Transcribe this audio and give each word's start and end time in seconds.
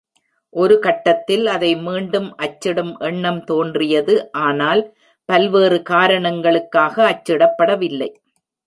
ஒரு 0.53 0.75
கட்டத்தில் 0.85 1.45
அதை 1.47 1.69
மீண்டும் 1.87 2.29
அச்சிடும் 2.45 2.91
எண்ணம் 3.09 3.39
தோன்றியது, 3.43 4.15
ஆனால் 4.47 4.81
பல்வேறு 5.29 5.79
காரணங்களுக்காக 5.93 6.95
அச்சிடப்படவில்லை. 7.11 8.09